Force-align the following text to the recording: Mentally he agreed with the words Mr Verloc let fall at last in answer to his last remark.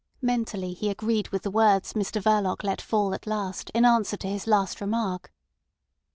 Mentally 0.19 0.73
he 0.73 0.89
agreed 0.89 1.27
with 1.29 1.43
the 1.43 1.51
words 1.51 1.93
Mr 1.93 2.19
Verloc 2.19 2.63
let 2.63 2.81
fall 2.81 3.13
at 3.13 3.27
last 3.27 3.69
in 3.75 3.85
answer 3.85 4.17
to 4.17 4.27
his 4.27 4.47
last 4.47 4.81
remark. 4.81 5.31